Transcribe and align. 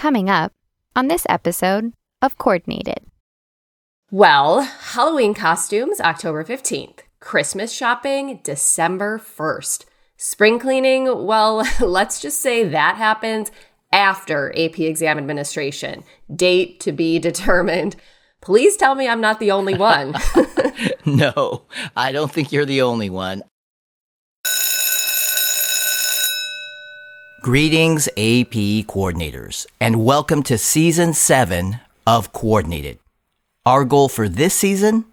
coming 0.00 0.30
up 0.30 0.54
on 0.96 1.08
this 1.08 1.26
episode 1.28 1.92
of 2.22 2.38
Coordinated. 2.38 3.04
Well, 4.10 4.62
Halloween 4.62 5.34
costumes, 5.34 6.00
October 6.00 6.42
15th. 6.42 7.00
Christmas 7.20 7.70
shopping, 7.70 8.40
December 8.42 9.18
1st. 9.18 9.84
Spring 10.16 10.58
cleaning, 10.58 11.26
well, 11.26 11.68
let's 11.80 12.18
just 12.18 12.40
say 12.40 12.64
that 12.64 12.96
happens 12.96 13.52
after 13.92 14.50
AP 14.52 14.78
exam 14.78 15.18
administration. 15.18 16.02
Date 16.34 16.80
to 16.80 16.92
be 16.92 17.18
determined. 17.18 17.94
Please 18.40 18.78
tell 18.78 18.94
me 18.94 19.06
I'm 19.06 19.20
not 19.20 19.38
the 19.38 19.50
only 19.50 19.74
one. 19.74 20.14
no, 21.04 21.64
I 21.94 22.10
don't 22.12 22.32
think 22.32 22.52
you're 22.52 22.64
the 22.64 22.80
only 22.80 23.10
one. 23.10 23.42
Greetings, 27.42 28.06
AP 28.18 28.84
coordinators, 28.84 29.66
and 29.80 30.04
welcome 30.04 30.42
to 30.42 30.58
season 30.58 31.14
seven 31.14 31.80
of 32.06 32.34
Coordinated. 32.34 32.98
Our 33.64 33.86
goal 33.86 34.10
for 34.10 34.28
this 34.28 34.52
season? 34.52 35.06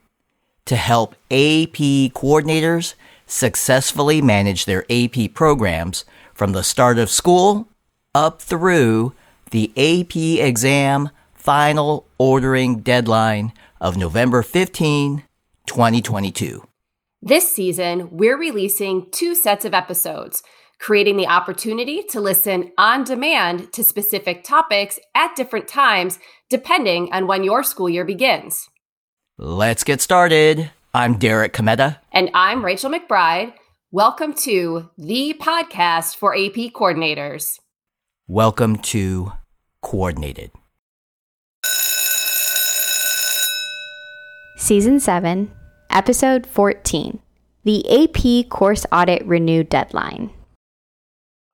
To 0.65 0.75
help 0.75 1.13
AP 1.31 2.11
coordinators 2.11 2.95
successfully 3.27 4.21
manage 4.21 4.65
their 4.65 4.83
AP 4.89 5.33
programs 5.35 6.03
from 6.33 6.51
the 6.51 6.63
start 6.63 6.99
of 6.99 7.09
school 7.09 7.69
up 8.13 8.41
through 8.41 9.13
the 9.51 9.71
AP 9.77 10.17
exam 10.45 11.11
final 11.33 12.05
ordering 12.17 12.79
deadline 12.81 13.53
of 13.79 13.95
November 13.95 14.43
15, 14.43 15.23
2022. 15.65 16.66
This 17.23 17.51
season, 17.51 18.09
we're 18.11 18.37
releasing 18.37 19.09
two 19.09 19.33
sets 19.33 19.65
of 19.65 19.73
episodes, 19.73 20.43
creating 20.79 21.17
the 21.17 21.25
opportunity 21.25 22.03
to 22.11 22.21
listen 22.21 22.71
on 22.77 23.03
demand 23.03 23.73
to 23.73 23.83
specific 23.83 24.43
topics 24.43 24.99
at 25.15 25.35
different 25.35 25.67
times, 25.67 26.19
depending 26.47 27.11
on 27.11 27.25
when 27.25 27.43
your 27.43 27.63
school 27.63 27.89
year 27.89 28.05
begins. 28.05 28.69
Let's 29.39 29.83
get 29.83 29.99
started. 29.99 30.69
I'm 30.93 31.17
Derek 31.17 31.53
Cometa. 31.53 31.97
And 32.11 32.29
I'm 32.35 32.63
Rachel 32.63 32.91
McBride. 32.91 33.53
Welcome 33.89 34.33
to 34.43 34.91
the 34.95 35.35
podcast 35.41 36.17
for 36.17 36.35
AP 36.35 36.71
coordinators. 36.71 37.57
Welcome 38.27 38.75
to 38.77 39.31
Coordinated. 39.81 40.51
Season 44.57 44.99
7, 44.99 45.51
Episode 45.89 46.45
14 46.45 47.19
The 47.63 47.85
AP 47.89 48.49
Course 48.49 48.85
Audit 48.91 49.25
Renew 49.25 49.63
Deadline. 49.63 50.31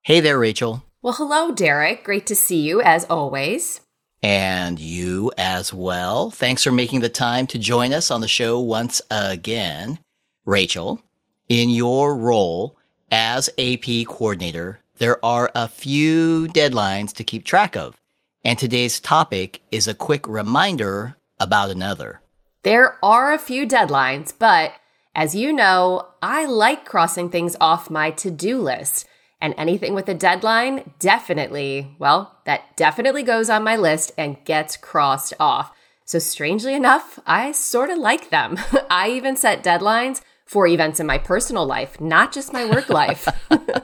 Hey 0.03 0.19
there, 0.19 0.39
Rachel. 0.39 0.83
Well, 1.01 1.13
hello, 1.13 1.51
Derek. 1.51 2.03
Great 2.03 2.25
to 2.27 2.35
see 2.35 2.61
you 2.61 2.81
as 2.81 3.05
always. 3.09 3.81
And 4.21 4.79
you 4.79 5.31
as 5.37 5.73
well. 5.73 6.31
Thanks 6.31 6.63
for 6.63 6.71
making 6.71 7.01
the 7.01 7.09
time 7.09 7.45
to 7.47 7.59
join 7.59 7.93
us 7.93 8.09
on 8.09 8.21
the 8.21 8.27
show 8.27 8.59
once 8.59 9.01
again. 9.11 9.99
Rachel, 10.45 11.01
in 11.49 11.69
your 11.69 12.15
role 12.15 12.77
as 13.11 13.49
AP 13.57 14.07
coordinator, 14.07 14.79
there 14.97 15.23
are 15.23 15.51
a 15.53 15.67
few 15.67 16.47
deadlines 16.47 17.13
to 17.13 17.23
keep 17.23 17.43
track 17.45 17.75
of. 17.75 17.95
And 18.43 18.57
today's 18.57 18.99
topic 18.99 19.61
is 19.71 19.87
a 19.87 19.93
quick 19.93 20.27
reminder 20.27 21.17
about 21.39 21.69
another. 21.69 22.22
There 22.63 22.97
are 23.03 23.33
a 23.33 23.37
few 23.37 23.67
deadlines, 23.67 24.31
but 24.37 24.71
as 25.13 25.35
you 25.35 25.51
know, 25.51 26.07
I 26.21 26.45
like 26.45 26.85
crossing 26.85 27.29
things 27.29 27.57
off 27.59 27.89
my 27.89 28.11
to 28.11 28.31
do 28.31 28.57
list. 28.57 29.05
And 29.41 29.53
anything 29.57 29.93
with 29.93 30.07
a 30.07 30.13
deadline, 30.13 30.93
definitely, 30.97 31.93
well, 31.99 32.37
that 32.45 32.77
definitely 32.77 33.23
goes 33.23 33.49
on 33.49 33.65
my 33.65 33.75
list 33.75 34.13
and 34.17 34.41
gets 34.45 34.77
crossed 34.77 35.33
off. 35.41 35.73
So, 36.05 36.19
strangely 36.19 36.73
enough, 36.73 37.19
I 37.27 37.51
sort 37.51 37.89
of 37.89 37.97
like 37.97 38.29
them. 38.29 38.57
I 38.89 39.09
even 39.09 39.35
set 39.35 39.61
deadlines 39.61 40.21
for 40.45 40.65
events 40.65 41.01
in 41.01 41.05
my 41.05 41.17
personal 41.17 41.65
life, 41.65 41.99
not 41.99 42.31
just 42.31 42.53
my 42.53 42.63
work 42.63 42.89
life. 42.89 43.27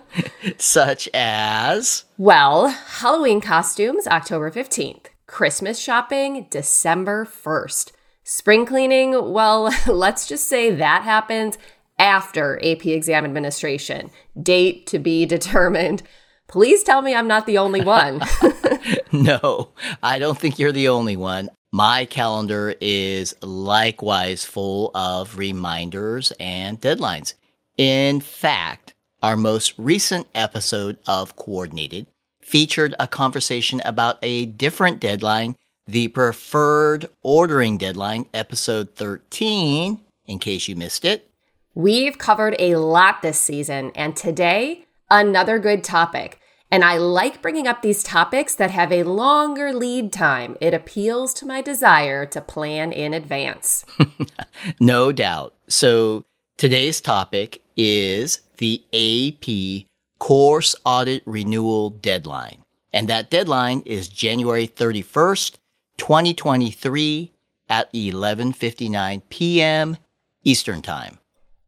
Such 0.57 1.09
as? 1.13 2.05
Well, 2.17 2.69
Halloween 2.69 3.41
costumes, 3.41 4.07
October 4.07 4.49
15th. 4.49 5.07
Christmas 5.27 5.77
shopping, 5.77 6.47
December 6.49 7.25
1st. 7.25 7.91
Spring 8.31 8.63
cleaning, 8.63 9.33
well, 9.33 9.73
let's 9.87 10.27
just 10.27 10.47
say 10.47 10.69
that 10.69 11.01
happens 11.01 11.57
after 11.97 12.59
AP 12.63 12.85
exam 12.85 13.25
administration. 13.25 14.11
Date 14.39 14.85
to 14.85 14.99
be 14.99 15.25
determined. 15.35 16.03
Please 16.47 16.83
tell 16.83 17.01
me 17.01 17.15
I'm 17.15 17.27
not 17.27 17.47
the 17.47 17.57
only 17.57 17.81
one. 17.81 18.21
no, 19.11 19.69
I 20.03 20.19
don't 20.19 20.37
think 20.37 20.59
you're 20.59 20.71
the 20.71 20.89
only 20.89 21.17
one. 21.17 21.49
My 21.71 22.05
calendar 22.05 22.75
is 22.79 23.35
likewise 23.41 24.45
full 24.45 24.91
of 24.93 25.39
reminders 25.39 26.31
and 26.39 26.79
deadlines. 26.79 27.33
In 27.77 28.21
fact, 28.21 28.93
our 29.23 29.37
most 29.37 29.73
recent 29.79 30.27
episode 30.35 30.99
of 31.07 31.35
Coordinated 31.35 32.05
featured 32.43 32.93
a 32.99 33.07
conversation 33.07 33.81
about 33.85 34.19
a 34.21 34.45
different 34.45 34.99
deadline 34.99 35.55
the 35.91 36.07
preferred 36.09 37.09
ordering 37.23 37.77
deadline, 37.77 38.27
episode 38.33 38.95
13, 38.95 39.99
in 40.25 40.39
case 40.39 40.67
you 40.67 40.75
missed 40.75 41.03
it. 41.03 41.29
We've 41.73 42.17
covered 42.17 42.55
a 42.59 42.75
lot 42.75 43.21
this 43.21 43.39
season, 43.39 43.91
and 43.95 44.15
today, 44.15 44.85
another 45.09 45.57
good 45.57 45.83
topic. 45.83 46.39
And 46.71 46.83
I 46.83 46.97
like 46.97 47.41
bringing 47.41 47.65
up 47.65 47.81
these 47.81 48.03
topics 48.03 48.53
that 48.55 48.69
have 48.69 48.91
a 48.91 49.01
longer 49.01 49.73
lead 49.73 50.13
time. 50.13 50.55
It 50.61 50.75
appeals 50.75 51.33
to 51.35 51.47
my 51.47 51.61
desire 51.61 52.27
to 52.27 52.41
plan 52.41 52.91
in 52.91 53.15
advance. 53.15 53.83
no 54.79 55.11
doubt. 55.11 55.55
So 55.67 56.25
today's 56.57 57.01
topic 57.01 57.63
is 57.75 58.41
the 58.57 58.83
AP 58.93 59.87
course 60.19 60.75
audit 60.85 61.23
renewal 61.25 61.89
deadline. 61.89 62.63
And 62.93 63.07
that 63.07 63.29
deadline 63.31 63.81
is 63.85 64.07
January 64.07 64.67
31st, 64.67 65.55
2023 65.99 67.31
at 67.69 67.93
11:59 67.93 69.21
p.m. 69.29 69.97
Eastern 70.43 70.81
Time. 70.81 71.19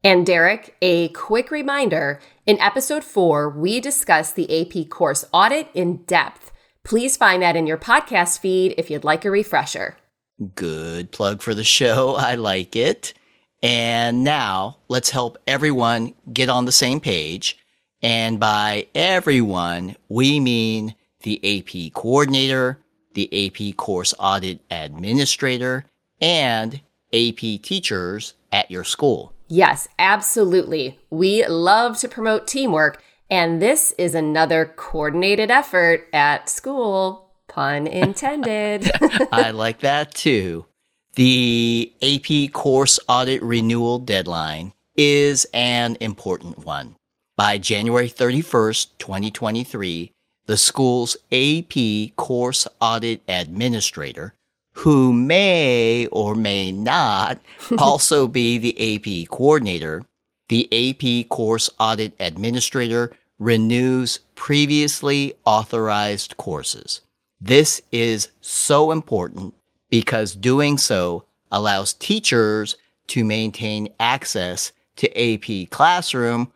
And 0.03 0.25
Derek, 0.25 0.75
a 0.81 1.09
quick 1.09 1.51
reminder, 1.51 2.19
in 2.47 2.59
episode 2.59 3.03
4 3.03 3.49
we 3.49 3.79
discussed 3.79 4.35
the 4.35 4.49
AP 4.61 4.89
course 4.89 5.25
audit 5.31 5.67
in 5.75 5.97
depth. 6.03 6.51
Please 6.83 7.15
find 7.15 7.43
that 7.43 7.55
in 7.55 7.67
your 7.67 7.77
podcast 7.77 8.39
feed 8.39 8.73
if 8.77 8.89
you'd 8.89 9.03
like 9.03 9.25
a 9.25 9.31
refresher. 9.31 9.97
Good 10.55 11.11
plug 11.11 11.43
for 11.43 11.53
the 11.53 11.63
show. 11.63 12.15
I 12.17 12.35
like 12.35 12.75
it. 12.75 13.13
And 13.61 14.23
now 14.23 14.77
let's 14.87 15.11
help 15.11 15.37
everyone 15.45 16.15
get 16.33 16.49
on 16.49 16.65
the 16.65 16.71
same 16.71 16.99
page. 16.99 17.59
And 18.01 18.39
by 18.39 18.87
everyone, 18.95 19.95
we 20.09 20.39
mean 20.39 20.95
the 21.21 21.59
AP 21.59 21.93
coordinator, 21.93 22.79
the 23.13 23.47
AP 23.47 23.75
course 23.77 24.13
audit 24.19 24.61
administrator, 24.69 25.85
and 26.19 26.81
AP 27.13 27.61
teachers 27.61 28.33
at 28.51 28.69
your 28.71 28.83
school. 28.83 29.33
Yes, 29.47 29.87
absolutely. 29.99 30.99
We 31.09 31.45
love 31.45 31.97
to 31.99 32.07
promote 32.07 32.47
teamwork, 32.47 33.01
and 33.29 33.61
this 33.61 33.93
is 33.97 34.15
another 34.15 34.73
coordinated 34.75 35.51
effort 35.51 36.07
at 36.13 36.49
school. 36.49 37.29
Pun 37.47 37.85
intended. 38.05 38.89
I 39.31 39.51
like 39.51 39.79
that 39.81 40.13
too. 40.13 40.65
The 41.15 41.91
AP 42.01 42.53
course 42.53 42.97
audit 43.09 43.43
renewal 43.43 43.99
deadline 43.99 44.71
is 44.95 45.45
an 45.53 45.97
important 45.99 46.59
one. 46.65 46.95
By 47.35 47.57
January 47.57 48.09
31st, 48.09 48.87
2023, 48.97 50.13
the 50.51 50.57
school's 50.57 51.15
AP 51.31 52.13
course 52.17 52.67
audit 52.81 53.21
administrator, 53.29 54.33
who 54.73 55.13
may 55.13 56.07
or 56.07 56.35
may 56.35 56.73
not 56.73 57.39
also 57.77 58.27
be 58.27 58.57
the 58.57 58.75
AP 58.75 59.29
coordinator, 59.29 60.03
the 60.49 60.67
AP 60.73 61.29
course 61.29 61.69
audit 61.79 62.11
administrator 62.19 63.13
renews 63.39 64.19
previously 64.35 65.33
authorized 65.45 66.35
courses. 66.35 66.99
This 67.39 67.81
is 67.93 68.27
so 68.41 68.91
important 68.91 69.53
because 69.89 70.35
doing 70.35 70.77
so 70.77 71.23
allows 71.49 71.93
teachers 71.93 72.75
to 73.07 73.23
maintain 73.23 73.87
access 74.01 74.73
to 74.97 75.07
AP 75.17 75.69
Classroom 75.69 76.51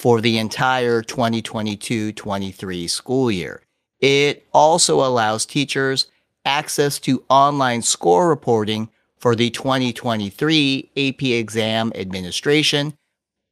for 0.00 0.22
the 0.22 0.38
entire 0.38 1.02
2022-23 1.02 2.88
school 2.88 3.30
year. 3.30 3.60
It 4.00 4.46
also 4.50 5.04
allows 5.04 5.44
teachers 5.44 6.06
access 6.46 6.98
to 7.00 7.22
online 7.28 7.82
score 7.82 8.30
reporting 8.30 8.88
for 9.18 9.36
the 9.36 9.50
2023 9.50 10.90
AP 10.96 11.22
exam 11.22 11.92
administration. 11.94 12.94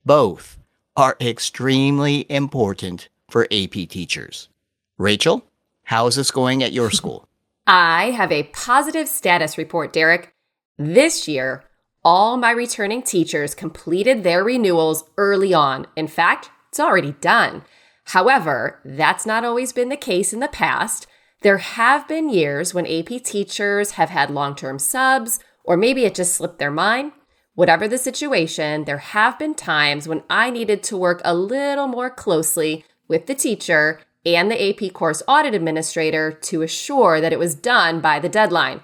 Both 0.06 0.56
are 0.96 1.18
extremely 1.20 2.24
important 2.30 3.10
for 3.28 3.44
AP 3.52 3.90
teachers. 3.90 4.48
Rachel, 4.96 5.44
How 5.82 6.06
is 6.06 6.14
this 6.14 6.30
going 6.30 6.62
at 6.62 6.72
your 6.72 6.90
school? 6.98 7.28
I 7.66 8.12
have 8.12 8.32
a 8.32 8.44
positive 8.54 9.06
status 9.06 9.58
report, 9.58 9.92
Derek. 9.92 10.32
This 10.78 11.28
year, 11.28 11.67
all 12.08 12.38
my 12.38 12.50
returning 12.50 13.02
teachers 13.02 13.54
completed 13.54 14.22
their 14.22 14.42
renewals 14.42 15.04
early 15.18 15.52
on. 15.52 15.86
In 15.94 16.08
fact, 16.08 16.48
it's 16.70 16.80
already 16.80 17.12
done. 17.20 17.64
However, 18.04 18.80
that's 18.82 19.26
not 19.26 19.44
always 19.44 19.74
been 19.74 19.90
the 19.90 19.96
case 19.98 20.32
in 20.32 20.40
the 20.40 20.48
past. 20.48 21.06
There 21.42 21.58
have 21.58 22.08
been 22.08 22.30
years 22.30 22.72
when 22.72 22.86
AP 22.86 23.22
teachers 23.24 23.90
have 23.92 24.08
had 24.08 24.30
long 24.30 24.54
term 24.54 24.78
subs, 24.78 25.38
or 25.64 25.76
maybe 25.76 26.06
it 26.06 26.14
just 26.14 26.32
slipped 26.32 26.58
their 26.58 26.70
mind. 26.70 27.12
Whatever 27.54 27.86
the 27.86 27.98
situation, 27.98 28.86
there 28.86 29.04
have 29.12 29.38
been 29.38 29.54
times 29.54 30.08
when 30.08 30.22
I 30.30 30.48
needed 30.48 30.82
to 30.84 30.96
work 30.96 31.20
a 31.26 31.34
little 31.34 31.88
more 31.88 32.08
closely 32.08 32.86
with 33.06 33.26
the 33.26 33.34
teacher 33.34 34.00
and 34.24 34.50
the 34.50 34.70
AP 34.70 34.94
course 34.94 35.22
audit 35.28 35.52
administrator 35.52 36.32
to 36.32 36.62
assure 36.62 37.20
that 37.20 37.34
it 37.34 37.38
was 37.38 37.54
done 37.54 38.00
by 38.00 38.18
the 38.18 38.30
deadline. 38.30 38.80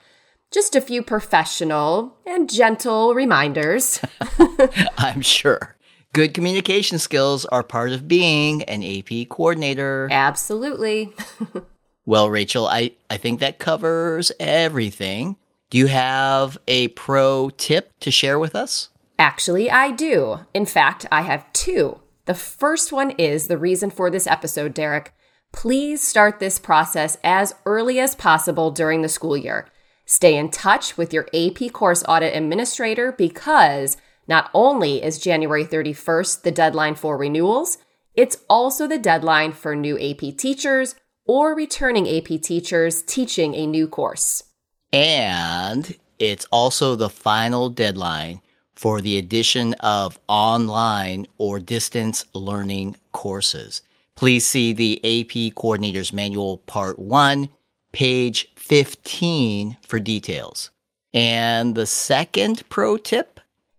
Just 0.55 0.77
a 0.77 0.81
few 0.81 1.03
professional 1.03 2.17
and 2.25 2.49
gentle 2.49 3.13
reminders. 3.13 4.01
I'm 4.97 5.21
sure. 5.21 5.75
Good 6.13 6.33
communication 6.33 7.01
skills 7.01 7.45
are 7.47 7.65
part 7.65 7.91
of 7.91 8.07
being 8.07 8.63
an 8.63 8.85
AP 8.85 9.29
coordinator. 9.31 10.07
Absolutely. 10.13 11.13
well, 12.07 12.31
Rachel, 12.31 12.69
I, 12.69 12.93
I 13.11 13.17
think 13.17 13.41
that 13.41 13.59
covers 13.59 14.31
everything. 14.39 15.39
Do 15.71 15.79
you 15.79 15.89
have 15.89 16.57
a 16.69 16.87
pro 16.87 17.51
tip 17.51 17.91
to 17.99 18.13
share 18.13 18.39
with 18.39 18.55
us? 18.55 18.91
Actually, 19.19 19.73
I 19.73 19.91
do. 19.91 20.39
In 20.55 20.67
fact, 20.67 21.05
I 21.11 21.23
have 21.23 21.53
two. 21.53 21.99
The 22.27 22.35
first 22.35 22.93
one 22.93 23.11
is 23.19 23.49
the 23.49 23.59
reason 23.59 23.91
for 23.91 24.09
this 24.09 24.29
episode, 24.29 24.73
Derek. 24.73 25.13
Please 25.51 26.01
start 26.01 26.39
this 26.39 26.61
process 26.61 27.19
as 27.25 27.57
early 27.67 27.99
as 27.99 28.15
possible 28.15 28.71
during 28.71 29.03
the 29.03 29.09
school 29.09 29.37
year. 29.37 29.67
Stay 30.07 30.37
in 30.37 30.51
touch 30.51 30.97
with 30.97 31.13
your 31.13 31.27
AP 31.33 31.73
course 31.73 32.05
audit 32.07 32.37
administrator 32.37 33.13
because 33.13 33.97
not 34.29 34.51
only 34.53 35.03
is 35.03 35.19
January 35.19 35.65
31st 35.65 36.43
the 36.43 36.51
deadline 36.51 36.95
for 36.95 37.17
renewals, 37.17 37.79
it's 38.15 38.37
also 38.49 38.87
the 38.87 38.99
deadline 38.99 39.53
for 39.53 39.75
new 39.75 39.99
AP 39.99 40.37
teachers 40.37 40.95
or 41.27 41.55
returning 41.55 42.09
AP 42.09 42.41
teachers 42.43 43.03
teaching 43.03 43.55
a 43.55 43.67
new 43.67 43.89
course. 43.89 44.45
And 44.93 45.97
it's 46.19 46.47
also 46.53 46.95
the 46.95 47.09
final 47.09 47.71
deadline 47.71 48.41
for 48.75 49.01
the 49.01 49.19
addition 49.19 49.75
of 49.75 50.19
online 50.29 51.27
or 51.39 51.59
distance 51.59 52.25
learning 52.35 52.97
courses. 53.13 53.83
Please 54.17 54.47
see 54.47 54.73
the 54.73 54.99
AP 54.99 55.55
Coordinators 55.55 56.13
Manual 56.13 56.59
Part 56.59 56.99
1, 56.99 57.49
page 57.95 58.49
15 58.57 59.79
for 59.81 59.99
details. 59.99 60.71
And 61.15 61.75
the 61.75 61.87
second 61.87 62.69
pro 62.69 62.99
tip 62.99 63.35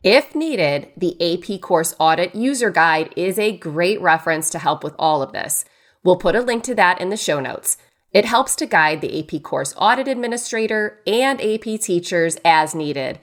if 0.06 0.36
needed, 0.36 0.90
the 0.96 1.18
AP 1.20 1.62
Course 1.62 1.96
Audit 1.98 2.36
User 2.36 2.70
Guide 2.70 3.12
is 3.18 3.40
a 3.40 3.58
great 3.58 4.00
reference 4.00 4.52
to 4.52 4.60
help 4.60 4.84
with 4.84 4.94
all 5.00 5.24
of 5.24 5.32
this. 5.32 5.66
We'll 6.04 6.18
put 6.18 6.36
a 6.36 6.42
link 6.42 6.64
to 6.66 6.76
that 6.76 7.02
in 7.02 7.10
the 7.10 7.18
show 7.18 7.40
notes. 7.40 7.78
It 8.12 8.24
helps 8.24 8.56
to 8.58 8.68
guide 8.68 9.02
the 9.02 9.20
AP 9.20 9.42
Course 9.42 9.74
Audit 9.76 10.08
Administrator 10.08 11.02
and 11.08 11.42
AP 11.42 11.82
teachers 11.82 12.38
as 12.46 12.76
needed. 12.76 13.18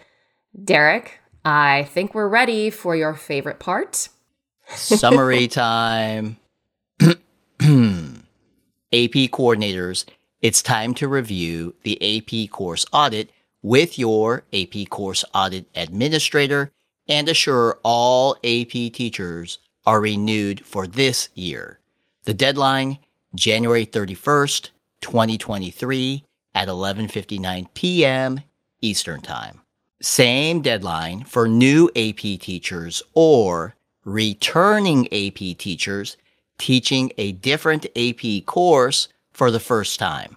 Derek, 0.61 1.21
I 1.44 1.85
think 1.85 2.17
we're 2.17 2.27
ready 2.27 2.69
for 2.69 2.97
your 2.97 3.15
favorite 3.15 3.61
part. 3.61 4.09
Summary 4.75 5.47
time. 5.49 6.37
AP 7.00 7.15
coordinators, 9.31 10.05
it's 10.43 10.61
time 10.61 10.93
to 10.93 11.06
review 11.06 11.75
the 11.85 12.19
AP 12.19 12.50
course 12.50 12.85
audit 12.93 13.31
with 13.62 13.97
your 13.97 14.43
AP 14.53 14.89
course 14.91 15.25
audit 15.33 15.67
administrator 15.77 16.73
and 17.09 17.29
assure 17.29 17.79
all 17.85 18.35
AP 18.43 18.71
teachers 18.93 19.59
are 19.87 20.00
renewed 20.00 20.65
for 20.67 20.87
this 20.89 21.29
year. 21.35 21.79
The 22.25 22.35
deadline, 22.35 22.99
January 23.35 23.87
31st, 23.87 24.71
2023 25.00 26.25
at 26.55 26.69
11:59 26.69 27.67
p.m. 27.75 28.41
Eastern 28.81 29.21
Time. 29.21 29.61
Same 30.00 30.61
deadline 30.61 31.23
for 31.25 31.47
new 31.47 31.89
AP 31.94 32.41
teachers 32.41 33.03
or 33.15 33.77
returning 34.05 35.06
AP 35.06 35.56
teachers 35.59 36.17
teaching 36.59 37.12
a 37.17 37.33
different 37.33 37.87
AP 37.97 38.44
course 38.47 39.09
for 39.32 39.50
the 39.50 39.61
first 39.61 39.99
time. 39.99 40.37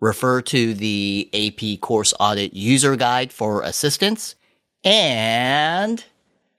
Refer 0.00 0.42
to 0.42 0.74
the 0.74 1.30
AP 1.32 1.80
Course 1.80 2.12
Audit 2.18 2.54
User 2.54 2.96
Guide 2.96 3.32
for 3.32 3.62
assistance. 3.62 4.34
And 4.84 6.04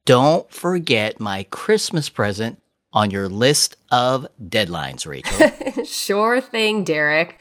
don't 0.05 0.49
forget 0.51 1.19
my 1.19 1.43
Christmas 1.43 2.07
present 2.09 2.61
on 2.93 3.11
your 3.11 3.27
list 3.27 3.75
of 3.91 4.27
deadlines, 4.41 5.05
Rachel. 5.05 5.83
sure 5.85 6.39
thing, 6.39 6.83
Derek. 6.83 7.39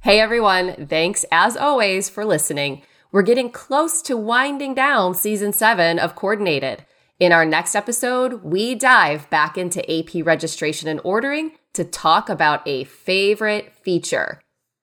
Hey 0.00 0.20
everyone, 0.20 0.86
thanks 0.86 1.24
as 1.30 1.56
always 1.56 2.10
for 2.10 2.24
listening. 2.24 2.82
We're 3.12 3.22
getting 3.22 3.50
close 3.50 4.02
to 4.02 4.16
winding 4.16 4.74
down 4.74 5.14
season 5.14 5.52
seven 5.52 5.98
of 5.98 6.16
Coordinated. 6.16 6.84
In 7.20 7.30
our 7.30 7.46
next 7.46 7.74
episode, 7.76 8.42
we 8.42 8.74
dive 8.74 9.30
back 9.30 9.56
into 9.56 9.88
AP 9.90 10.26
registration 10.26 10.88
and 10.88 11.00
ordering 11.04 11.52
to 11.74 11.84
talk 11.84 12.28
about 12.28 12.66
a 12.66 12.84
favorite 12.84 13.72
feature 13.82 14.40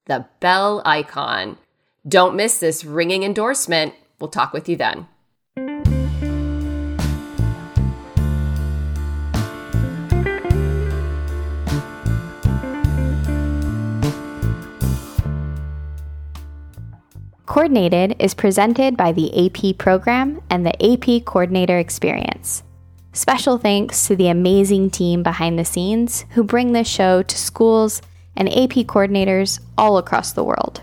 the 0.08 0.26
bell 0.40 0.82
icon. 0.84 1.58
Don't 2.08 2.36
miss 2.36 2.60
this 2.60 2.84
ringing 2.84 3.24
endorsement. 3.24 3.94
We'll 4.20 4.30
talk 4.30 4.52
with 4.52 4.68
you 4.68 4.76
then. 4.76 5.08
Coordinated 17.46 18.16
is 18.20 18.34
presented 18.34 18.98
by 18.98 19.12
the 19.12 19.46
AP 19.46 19.78
program 19.78 20.42
and 20.50 20.66
the 20.66 20.74
AP 20.84 21.26
Coordinator 21.26 21.78
Experience. 21.78 22.64
Special 23.14 23.58
thanks 23.58 24.08
to 24.08 24.16
the 24.16 24.30
amazing 24.30 24.90
team 24.90 25.22
behind 25.22 25.60
the 25.60 25.66
scenes 25.66 26.24
who 26.30 26.46
bring 26.46 26.72
this 26.72 26.88
show 26.88 27.22
to 27.22 27.38
schools 27.38 28.02
and 28.38 28.48
AP 28.48 28.88
coordinators 28.88 29.60
all 29.78 29.98
across 29.98 30.32
the 30.32 30.46
world. 30.46 30.82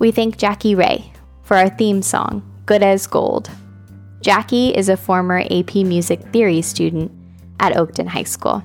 We 0.00 0.10
thank 0.10 0.36
Jackie 0.36 0.74
Ray 0.74 1.12
for 1.44 1.56
our 1.56 1.68
theme 1.68 2.02
song, 2.02 2.42
Good 2.66 2.82
as 2.82 3.06
Gold. 3.06 3.50
Jackie 4.20 4.70
is 4.70 4.88
a 4.88 4.96
former 4.96 5.44
AP 5.48 5.76
Music 5.76 6.20
Theory 6.32 6.60
student 6.60 7.12
at 7.60 7.74
Oakton 7.74 8.08
High 8.08 8.24
School. 8.24 8.64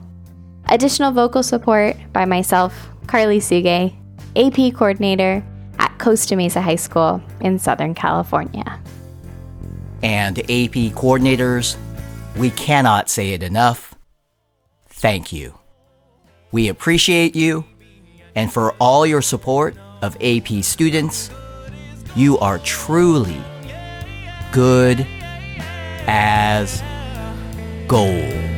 Additional 0.69 1.11
vocal 1.11 1.43
support 1.43 1.95
by 2.11 2.25
myself, 2.25 2.89
Carly 3.05 3.39
Suge, 3.39 3.93
AP 4.35 4.73
coordinator 4.73 5.43
at 5.77 5.95
Costa 5.99 6.35
Mesa 6.35 6.61
High 6.61 6.75
School 6.75 7.21
in 7.41 7.59
Southern 7.59 7.93
California. 7.93 8.79
And 10.01 10.39
AP 10.39 10.95
coordinators, 10.95 11.75
we 12.39 12.49
cannot 12.51 13.09
say 13.09 13.33
it 13.33 13.43
enough. 13.43 13.93
Thank 14.87 15.33
you. 15.33 15.59
We 16.51 16.69
appreciate 16.69 17.35
you 17.35 17.65
and 18.33 18.51
for 18.51 18.71
all 18.79 19.05
your 19.05 19.21
support 19.21 19.75
of 20.01 20.15
AP 20.21 20.63
students. 20.63 21.29
You 22.15 22.39
are 22.39 22.57
truly 22.59 23.41
good 24.53 25.05
as 26.07 26.81
gold. 27.87 28.48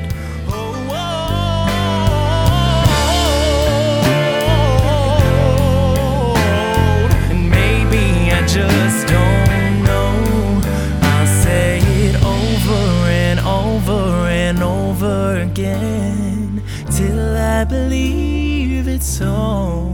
I 17.62 17.64
believe 17.64 18.88
it's 18.88 19.06
so. 19.06 19.86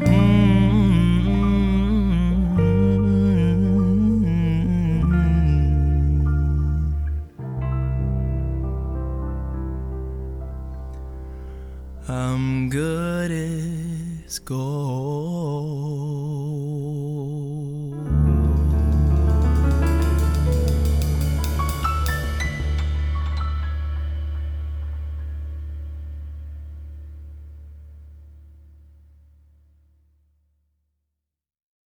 Mm-hmm. 0.00 0.38
I'm 12.08 12.70
good 12.70 13.30
as 13.30 14.38
gold. 14.38 15.87